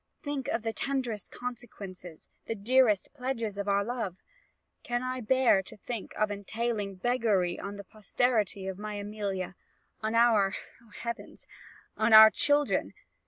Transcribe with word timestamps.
Think 0.23 0.47
of 0.47 0.63
the 0.63 0.73
tenderest 0.73 1.29
consequences, 1.29 2.27
the 2.47 2.55
dearest 2.55 3.13
pledges 3.13 3.59
of 3.59 3.67
our 3.67 3.83
love. 3.83 4.15
Can 4.81 5.03
I 5.03 5.21
bear 5.21 5.61
to 5.61 5.77
think 5.77 6.15
of 6.17 6.31
entailing 6.31 6.95
beggary 6.95 7.59
on 7.59 7.75
the 7.75 7.83
posterity 7.83 8.65
of 8.65 8.79
my 8.79 8.95
Amelia? 8.95 9.53
on 10.01 10.15
our 10.15 10.55
Oh, 10.83 10.89
Heavens! 10.89 11.45
on 11.97 12.13
our 12.13 12.31
children! 12.31 12.95